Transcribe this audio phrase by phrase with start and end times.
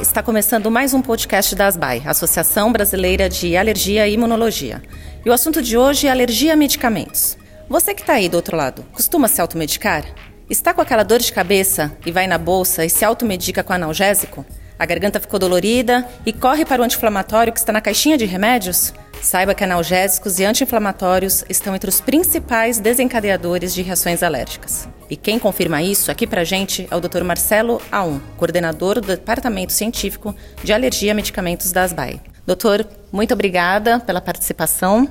[0.00, 4.82] Está começando mais um podcast da ASBAI, Associação Brasileira de Alergia e Imunologia.
[5.24, 7.36] E o assunto de hoje é alergia a medicamentos.
[7.68, 10.04] Você que está aí do outro lado, costuma se automedicar?
[10.48, 14.46] Está com aquela dor de cabeça e vai na bolsa e se automedica com analgésico?
[14.78, 18.92] A garganta ficou dolorida e corre para o anti-inflamatório que está na caixinha de remédios?
[19.20, 24.88] Saiba que analgésicos e anti-inflamatórios estão entre os principais desencadeadores de reações alérgicas.
[25.12, 27.22] E quem confirma isso aqui pra gente é o Dr.
[27.22, 32.18] Marcelo Aum, coordenador do Departamento Científico de Alergia a Medicamentos da ASBAI.
[32.46, 35.06] Doutor, muito obrigada pela participação.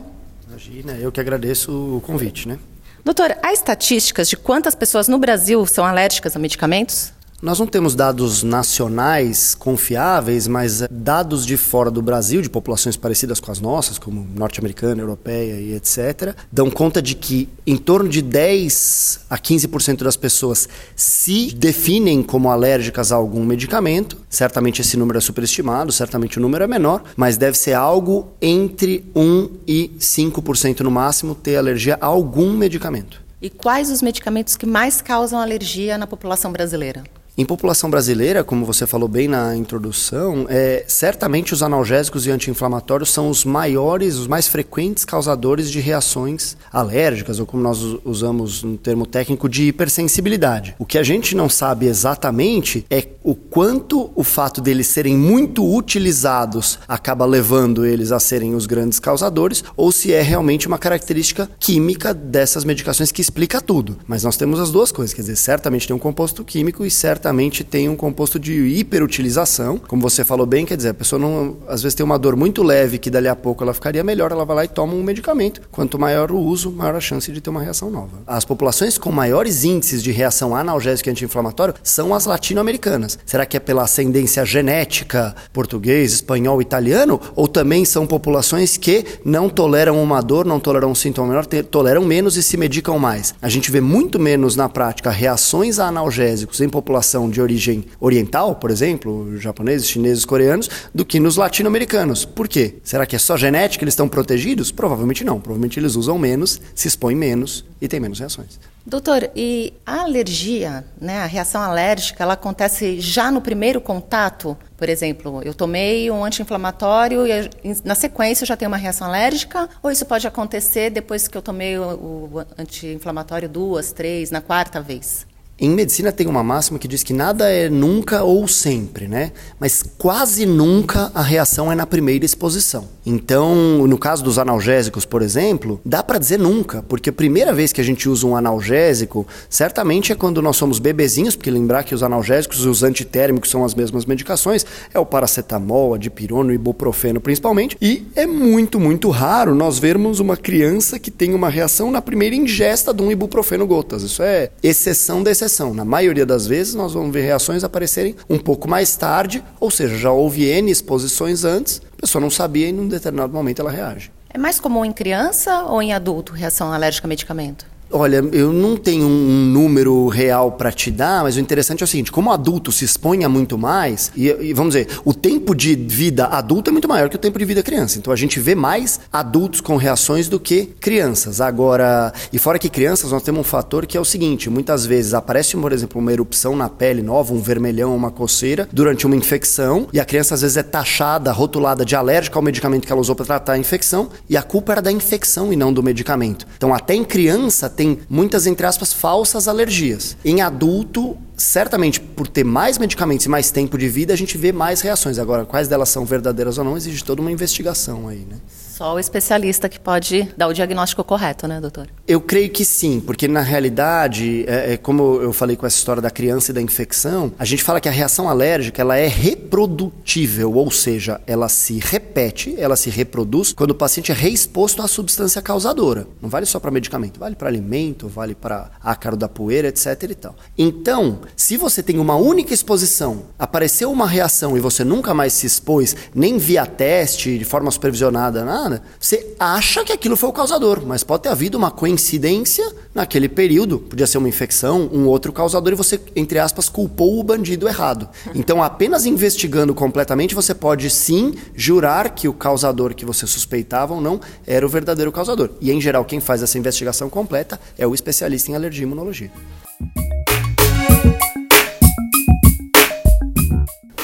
[0.47, 2.57] Imagina, eu que agradeço o convite, né?
[3.05, 7.13] Doutor, há estatísticas de quantas pessoas no Brasil são alérgicas a medicamentos?
[7.41, 13.39] Nós não temos dados nacionais confiáveis, mas dados de fora do Brasil, de populações parecidas
[13.39, 18.21] com as nossas, como norte-americana, europeia e etc., dão conta de que em torno de
[18.21, 24.19] 10 a 15% das pessoas se definem como alérgicas a algum medicamento.
[24.29, 29.03] Certamente esse número é superestimado, certamente o número é menor, mas deve ser algo entre
[29.15, 33.19] 1 e 5% no máximo ter alergia a algum medicamento.
[33.41, 37.01] E quais os medicamentos que mais causam alergia na população brasileira?
[37.37, 43.09] Em população brasileira, como você falou bem na introdução, é, certamente os analgésicos e anti-inflamatórios
[43.09, 48.77] são os maiores, os mais frequentes causadores de reações alérgicas, ou como nós usamos no
[48.77, 50.75] termo técnico, de hipersensibilidade.
[50.77, 55.65] O que a gente não sabe exatamente é o quanto o fato deles serem muito
[55.65, 61.49] utilizados acaba levando eles a serem os grandes causadores, ou se é realmente uma característica
[61.57, 63.97] química dessas medicações que explica tudo.
[64.05, 67.20] Mas nós temos as duas coisas, quer dizer, certamente tem um composto químico e certamente
[67.21, 69.77] certamente tem um composto de hiperutilização.
[69.77, 72.63] Como você falou bem, quer dizer, a pessoa não, às vezes tem uma dor muito
[72.63, 75.61] leve que dali a pouco ela ficaria melhor, ela vai lá e toma um medicamento.
[75.71, 78.23] Quanto maior o uso, maior a chance de ter uma reação nova.
[78.25, 83.19] As populações com maiores índices de reação analgésica e anti-inflamatório são as latino-americanas.
[83.23, 87.21] Será que é pela ascendência genética, português, espanhol, italiano?
[87.35, 92.03] Ou também são populações que não toleram uma dor, não toleram um sintoma menor, toleram
[92.03, 93.35] menos e se medicam mais?
[93.39, 97.85] A gente vê muito menos na prática reações a analgésicos em população população de origem
[97.99, 102.23] oriental, por exemplo, japoneses, chineses, coreanos, do que nos latino-americanos.
[102.23, 102.75] Por quê?
[102.83, 103.83] Será que é só genética?
[103.83, 104.71] Eles estão protegidos?
[104.71, 105.39] Provavelmente não.
[105.39, 108.59] Provavelmente eles usam menos, se expõem menos e têm menos reações.
[108.83, 114.57] Doutor, e a alergia, né, a reação alérgica, ela acontece já no primeiro contato?
[114.75, 117.51] Por exemplo, eu tomei um anti-inflamatório e
[117.85, 119.69] na sequência eu já tenho uma reação alérgica?
[119.83, 124.81] Ou isso pode acontecer depois que eu tomei o, o anti-inflamatório duas, três, na quarta
[124.81, 125.27] vez?
[125.63, 129.31] Em medicina tem uma máxima que diz que nada é nunca ou sempre, né?
[129.59, 132.87] Mas quase nunca a reação é na primeira exposição.
[133.05, 137.71] Então, no caso dos analgésicos, por exemplo, dá para dizer nunca, porque a primeira vez
[137.71, 141.93] que a gente usa um analgésico, certamente é quando nós somos bebezinhos, porque lembrar que
[141.93, 146.53] os analgésicos e os antitérmicos são as mesmas medicações, é o paracetamol, a dipirona, o
[146.53, 151.91] ibuprofeno principalmente, e é muito, muito raro nós vermos uma criança que tem uma reação
[151.91, 154.01] na primeira ingesta de um ibuprofeno gotas.
[154.01, 158.37] Isso é exceção da exceção Na maioria das vezes, nós vamos ver reações aparecerem um
[158.37, 162.71] pouco mais tarde, ou seja, já houve N exposições antes, a pessoa não sabia e
[162.71, 164.11] em um determinado momento ela reage.
[164.29, 167.65] É mais comum em criança ou em adulto reação alérgica a medicamento?
[167.91, 171.87] Olha, eu não tenho um número real para te dar, mas o interessante é o
[171.87, 175.75] seguinte: como adulto se expõe a muito mais, e, e, vamos dizer, o tempo de
[175.75, 177.97] vida adulto é muito maior que o tempo de vida criança.
[177.97, 181.41] Então a gente vê mais adultos com reações do que crianças.
[181.41, 185.13] Agora, e fora que crianças, nós temos um fator que é o seguinte: muitas vezes
[185.13, 189.87] aparece, por exemplo, uma erupção na pele nova, um vermelhão, uma coceira, durante uma infecção,
[189.91, 193.15] e a criança às vezes é taxada, rotulada de alérgica ao medicamento que ela usou
[193.15, 196.47] para tratar a infecção, e a culpa era da infecção e não do medicamento.
[196.55, 200.17] Então, até em criança, tem muitas, entre aspas, falsas alergias.
[200.23, 204.51] Em adulto, certamente por ter mais medicamentos e mais tempo de vida, a gente vê
[204.51, 205.19] mais reações.
[205.19, 208.37] Agora, quais delas são verdadeiras ou não, exige toda uma investigação aí, né?
[208.81, 211.87] Só o especialista que pode dar o diagnóstico correto, né, doutor?
[212.07, 216.01] Eu creio que sim, porque na realidade, é, é, como eu falei com essa história
[216.01, 220.55] da criança e da infecção, a gente fala que a reação alérgica ela é reprodutível,
[220.55, 225.43] ou seja, ela se repete, ela se reproduz quando o paciente é reexposto à substância
[225.43, 226.07] causadora.
[226.19, 230.09] Não vale só para medicamento, vale para alimento, vale para ácaro da poeira, etc.
[230.09, 230.35] e tal.
[230.57, 235.45] Então, se você tem uma única exposição, apareceu uma reação e você nunca mais se
[235.45, 240.85] expôs, nem via teste, de forma supervisionada, nada você acha que aquilo foi o causador,
[240.85, 243.79] mas pode ter havido uma coincidência naquele período.
[243.79, 248.07] Podia ser uma infecção, um outro causador, e você, entre aspas, culpou o bandido errado.
[248.33, 254.01] Então, apenas investigando completamente, você pode sim jurar que o causador que você suspeitava ou
[254.01, 255.49] não era o verdadeiro causador.
[255.59, 259.31] E, em geral, quem faz essa investigação completa é o especialista em alergia e imunologia.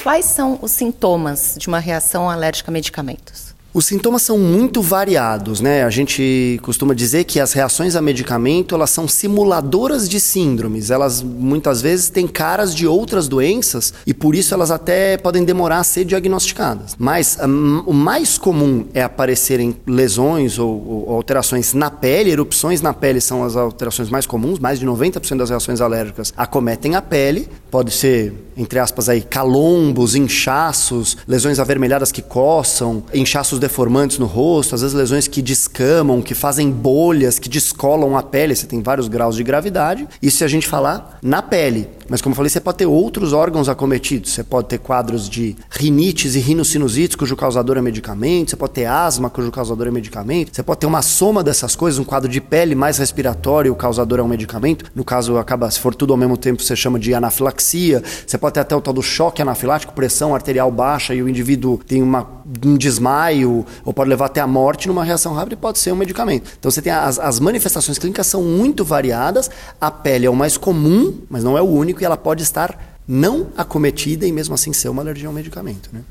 [0.08, 3.47] quais são os sintomas de uma reação alérgica a medicamentos?
[3.78, 5.84] Os sintomas são muito variados, né?
[5.84, 10.90] A gente costuma dizer que as reações a medicamento, elas são simuladoras de síndromes.
[10.90, 15.78] Elas muitas vezes têm caras de outras doenças e por isso elas até podem demorar
[15.78, 16.96] a ser diagnosticadas.
[16.98, 22.96] Mas um, o mais comum é aparecerem lesões ou, ou, alterações na pele, erupções na
[22.96, 27.48] pele são as alterações mais comuns, mais de 90% das reações alérgicas acometem a pele.
[27.70, 34.74] Pode ser, entre aspas aí, calombos, inchaços, lesões avermelhadas que coçam, inchaços deformantes no rosto,
[34.74, 38.56] às vezes lesões que descamam, que fazem bolhas, que descolam a pele.
[38.56, 40.08] Você tem vários graus de gravidade.
[40.22, 41.97] Isso se a gente falar na pele.
[42.10, 44.32] Mas como eu falei, você pode ter outros órgãos acometidos.
[44.32, 48.52] Você pode ter quadros de rinites e rinossinusites, cujo causador é medicamento.
[48.52, 50.56] Você pode ter asma, cujo causador é medicamento.
[50.56, 54.20] Você pode ter uma soma dessas coisas, um quadro de pele mais respiratório, o causador
[54.20, 54.86] é um medicamento.
[54.96, 58.02] No caso, acaba, se for tudo ao mesmo tempo, você chama de anafilaxia.
[58.26, 61.80] Você pode ter até o tal do choque anafilático, pressão arterial baixa e o indivíduo
[61.86, 62.28] tem uma,
[62.66, 65.96] um desmaio ou pode levar até a morte numa reação rápida e pode ser um
[65.96, 66.50] medicamento.
[66.60, 69.50] Então você tem as, as manifestações clínicas são muito variadas.
[69.80, 72.98] A pele é o mais comum, mas não é o único e ela pode estar
[73.08, 75.90] não acometida e mesmo assim ser uma alergia ao medicamento.
[75.94, 76.02] Né?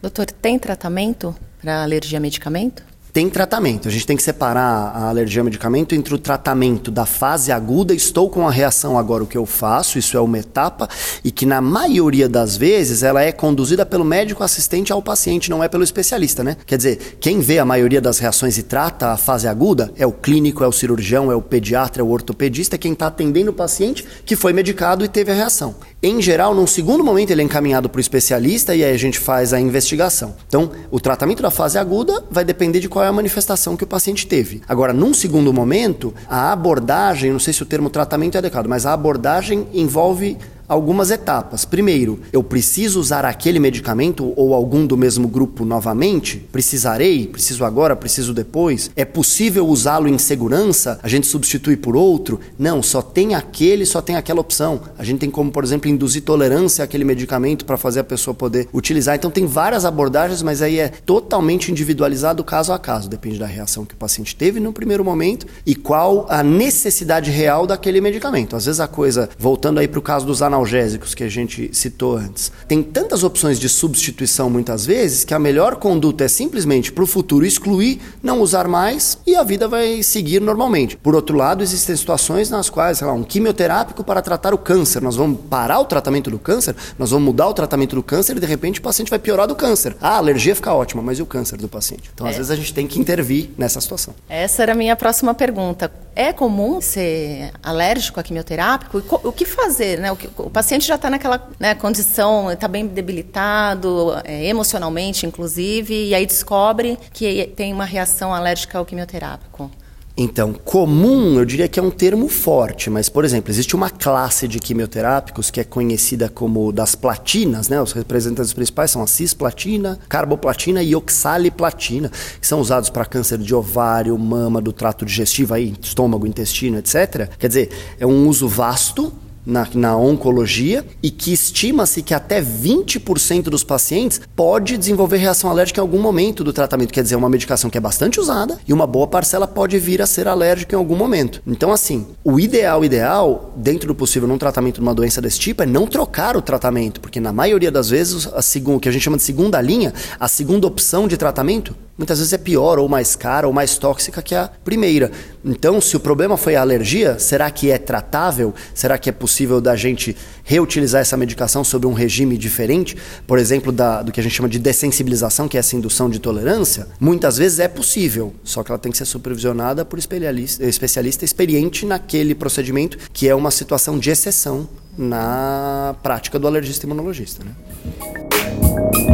[0.00, 2.82] Doutor, tem tratamento para alergia a medicamento?
[3.12, 3.88] Tem tratamento.
[3.88, 7.94] A gente tem que separar a alergia ao medicamento entre o tratamento da fase aguda,
[7.94, 10.88] estou com a reação agora, o que eu faço, isso é uma etapa,
[11.22, 15.62] e que na maioria das vezes ela é conduzida pelo médico assistente ao paciente, não
[15.62, 16.56] é pelo especialista, né?
[16.66, 20.12] Quer dizer, quem vê a maioria das reações e trata a fase aguda é o
[20.12, 23.54] clínico, é o cirurgião, é o pediatra, é o ortopedista, é quem está atendendo o
[23.54, 25.74] paciente que foi medicado e teve a reação.
[26.02, 29.18] Em geral, num segundo momento, ele é encaminhado para o especialista e aí a gente
[29.18, 30.34] faz a investigação.
[30.48, 33.86] Então, o tratamento da fase aguda vai depender de qual é a manifestação que o
[33.86, 34.62] paciente teve.
[34.68, 38.86] Agora, num segundo momento, a abordagem, não sei se o termo tratamento é adequado, mas
[38.86, 40.36] a abordagem envolve
[40.72, 41.64] algumas etapas.
[41.64, 46.38] Primeiro, eu preciso usar aquele medicamento ou algum do mesmo grupo novamente?
[46.50, 47.26] Precisarei?
[47.26, 47.94] Preciso agora?
[47.94, 48.90] Preciso depois?
[48.96, 50.98] É possível usá-lo em segurança?
[51.02, 52.40] A gente substitui por outro?
[52.58, 54.80] Não, só tem aquele, só tem aquela opção.
[54.96, 58.66] A gente tem como, por exemplo, induzir tolerância àquele medicamento para fazer a pessoa poder
[58.72, 59.14] utilizar.
[59.14, 63.10] Então tem várias abordagens, mas aí é totalmente individualizado caso a caso.
[63.10, 67.66] Depende da reação que o paciente teve no primeiro momento e qual a necessidade real
[67.66, 68.56] daquele medicamento.
[68.56, 71.70] Às vezes a coisa, voltando aí para o caso dos analgésicos, analgésicos que a gente
[71.72, 72.52] citou antes.
[72.68, 77.06] Tem tantas opções de substituição muitas vezes que a melhor conduta é simplesmente para o
[77.06, 80.96] futuro excluir, não usar mais e a vida vai seguir normalmente.
[80.96, 85.02] Por outro lado, existem situações nas quais, sei lá, um quimioterápico para tratar o câncer.
[85.02, 88.40] Nós vamos parar o tratamento do câncer, nós vamos mudar o tratamento do câncer e
[88.40, 89.96] de repente o paciente vai piorar do câncer.
[90.00, 92.10] Ah, a alergia fica ótima, mas e o câncer do paciente?
[92.14, 92.30] Então, é.
[92.30, 94.14] às vezes a gente tem que intervir nessa situação.
[94.28, 95.90] Essa era a minha próxima pergunta.
[96.14, 99.02] É comum ser alérgico a quimioterápico?
[99.24, 100.12] O que fazer, né?
[100.12, 100.16] O,
[100.52, 106.98] paciente já está naquela né, condição, está bem debilitado, é, emocionalmente, inclusive, e aí descobre
[107.12, 109.70] que tem uma reação alérgica ao quimioterápico.
[110.14, 114.46] Então, comum, eu diria que é um termo forte, mas, por exemplo, existe uma classe
[114.46, 117.80] de quimioterápicos que é conhecida como das platinas, né?
[117.80, 123.54] Os representantes principais são a cisplatina, carboplatina e oxaliplatina, que são usados para câncer de
[123.54, 127.30] ovário, mama, do trato digestivo, aí, estômago, intestino, etc.
[127.38, 133.44] Quer dizer, é um uso vasto na, na oncologia e que estima-se que até 20%
[133.44, 136.92] dos pacientes pode desenvolver reação alérgica em algum momento do tratamento.
[136.92, 140.00] Quer dizer, é uma medicação que é bastante usada e uma boa parcela pode vir
[140.00, 141.42] a ser alérgica em algum momento.
[141.46, 145.62] Então, assim, o ideal, ideal, dentro do possível num tratamento de uma doença desse tipo,
[145.62, 149.02] é não trocar o tratamento, porque na maioria das vezes, a o que a gente
[149.02, 153.14] chama de segunda linha, a segunda opção de tratamento, muitas vezes é pior ou mais
[153.14, 155.10] cara ou mais tóxica que a primeira.
[155.44, 158.54] Então, se o problema foi a alergia, será que é tratável?
[158.74, 162.96] Será que é possível da gente reutilizar essa medicação sobre um regime diferente?
[163.26, 166.18] Por exemplo, da, do que a gente chama de dessensibilização, que é essa indução de
[166.18, 166.86] tolerância?
[166.98, 171.84] Muitas vezes é possível, só que ela tem que ser supervisionada por especialista, especialista experiente
[171.84, 177.42] naquele procedimento, que é uma situação de exceção na prática do alergista imunologista.
[177.44, 179.11] Né?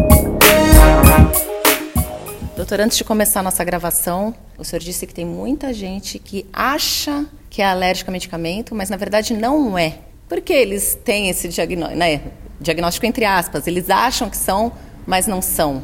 [2.69, 6.45] Doutor, antes de começar a nossa gravação, o senhor disse que tem muita gente que
[6.53, 10.01] acha que é alérgica a medicamento, mas na verdade não é.
[10.29, 12.21] Por que eles têm esse diagnóstico, né?
[12.61, 13.67] diagnóstico entre aspas?
[13.67, 14.71] Eles acham que são,
[15.07, 15.83] mas não são.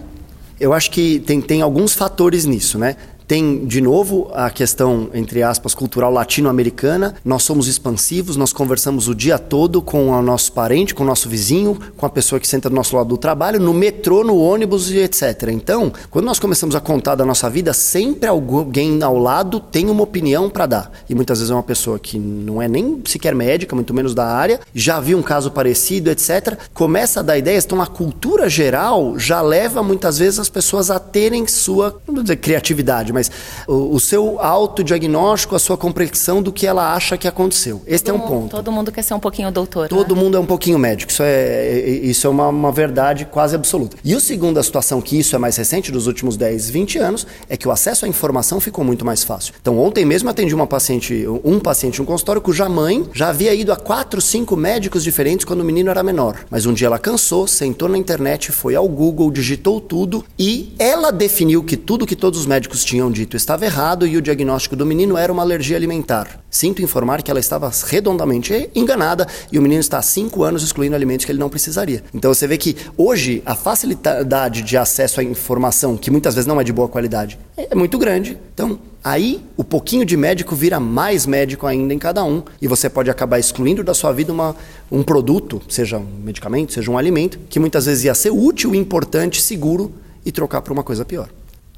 [0.61, 2.97] Eu acho que tem, tem alguns fatores nisso, né?
[3.27, 7.15] Tem, de novo, a questão, entre aspas, cultural latino-americana.
[7.25, 11.27] Nós somos expansivos, nós conversamos o dia todo com o nosso parente, com o nosso
[11.27, 14.91] vizinho, com a pessoa que senta do nosso lado do trabalho, no metrô, no ônibus
[14.91, 15.49] e etc.
[15.51, 20.03] Então, quando nós começamos a contar da nossa vida, sempre alguém ao lado tem uma
[20.03, 20.93] opinião para dar.
[21.09, 24.27] E muitas vezes é uma pessoa que não é nem sequer médica, muito menos da
[24.27, 26.59] área, já viu um caso parecido, etc.
[26.75, 30.99] Começa a dar ideias, então a cultura geral já leva muitas vezes as pessoas a
[30.99, 33.31] terem sua, não vou dizer criatividade, mas
[33.67, 37.83] o, o seu autodiagnóstico, a sua compreensão do que ela acha que aconteceu.
[37.87, 38.51] Este todo é um ponto.
[38.51, 39.89] Todo mundo quer ser um pouquinho doutor.
[39.89, 40.21] Todo né?
[40.21, 41.11] mundo é um pouquinho médico.
[41.11, 43.97] Isso é, isso é uma, uma verdade quase absoluta.
[44.05, 47.27] E o segundo, a situação que isso é mais recente, dos últimos 10, 20 anos,
[47.49, 49.55] é que o acesso à informação ficou muito mais fácil.
[49.61, 53.73] Então, ontem mesmo atendi uma paciente, um paciente um consultório cuja mãe já havia ido
[53.73, 56.45] a quatro, cinco médicos diferentes quando o menino era menor.
[56.51, 61.11] Mas um dia ela cansou, sentou na internet, foi ao Google, digitou tudo e ela
[61.11, 64.87] definiu que tudo que todos os médicos tinham dito estava errado e o diagnóstico do
[64.87, 66.41] menino era uma alergia alimentar.
[66.51, 70.95] Sinto informar que ela estava redondamente enganada e o menino está há cinco anos excluindo
[70.95, 72.03] alimentos que ele não precisaria.
[72.15, 76.61] Então você vê que hoje a facilidade de acesso à informação, que muitas vezes não
[76.61, 78.39] é de boa qualidade, é muito grande.
[78.53, 82.89] Então Aí, o pouquinho de médico vira mais médico ainda em cada um, e você
[82.89, 84.57] pode acabar excluindo da sua vida uma,
[84.91, 89.43] um produto, seja um medicamento, seja um alimento, que muitas vezes ia ser útil, importante,
[89.43, 89.93] seguro,
[90.25, 91.29] e trocar por uma coisa pior.